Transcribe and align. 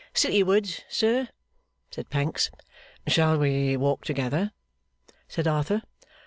'Citywards, 0.15 0.81
sir,' 0.89 1.29
said 1.91 2.09
Pancks. 2.09 2.49
'Shall 3.05 3.37
we 3.37 3.77
walk 3.77 4.03
together?' 4.03 4.51
said 5.27 5.47
Arthur. 5.47 5.83